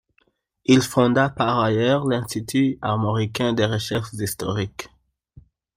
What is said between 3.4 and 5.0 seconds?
de recherches historiques.